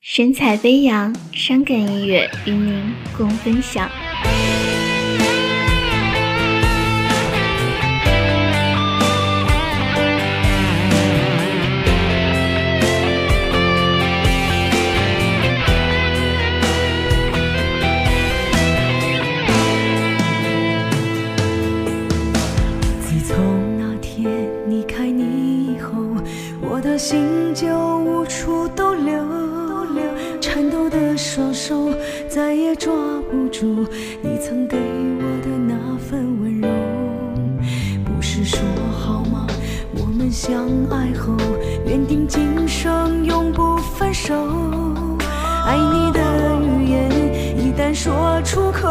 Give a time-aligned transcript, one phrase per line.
[0.00, 3.90] 神采飞扬，伤感音乐与您共分享。
[23.00, 25.90] 自从那天离开你以后，
[26.62, 29.17] 我的心就无处逗留，
[32.38, 32.94] 再也抓
[33.28, 33.84] 不住
[34.22, 36.68] 你曾给我的那份温柔。
[38.04, 38.60] 不是说
[38.96, 39.44] 好吗？
[39.96, 41.34] 我们相爱后
[41.84, 44.36] 约定今生永不分手。
[45.66, 46.20] 爱你的
[46.62, 47.10] 语言
[47.58, 48.88] 一旦说出口，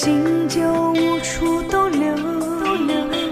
[0.00, 0.60] 心就
[0.92, 2.14] 无处逗留，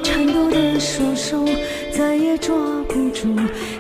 [0.03, 1.45] 颤抖的双手
[1.93, 2.57] 再也抓
[2.89, 3.29] 不住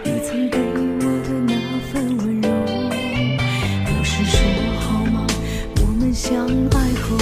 [0.04, 0.56] 你曾给
[1.00, 1.52] 我的那
[1.90, 2.48] 份温柔。
[3.86, 4.38] 不是说
[4.78, 5.26] 好吗？
[5.80, 7.18] 我们相爱后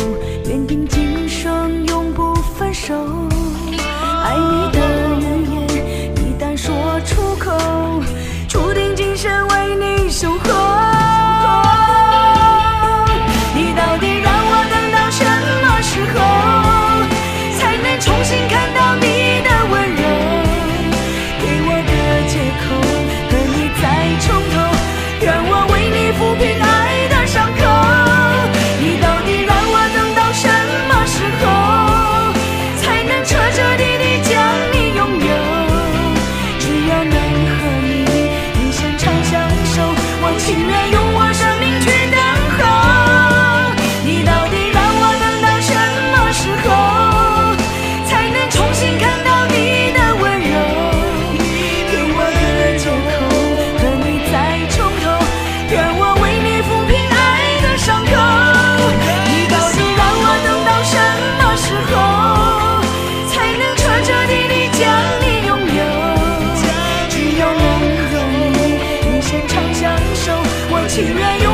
[70.95, 71.54] 情愿用。